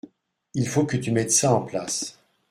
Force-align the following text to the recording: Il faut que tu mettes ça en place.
Il 0.55 0.67
faut 0.67 0.83
que 0.87 0.97
tu 0.97 1.11
mettes 1.11 1.31
ça 1.31 1.53
en 1.53 1.61
place. 1.61 2.17